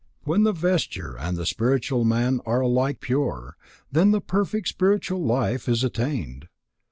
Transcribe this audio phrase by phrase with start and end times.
[0.23, 3.55] When the vesture and the spiritual man are alike pure,
[3.91, 6.47] then perfect spiritual life is attained.